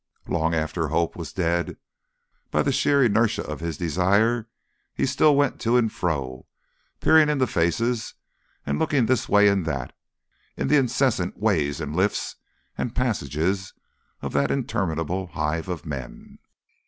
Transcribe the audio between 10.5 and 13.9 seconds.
in the incessant ways and lifts and passages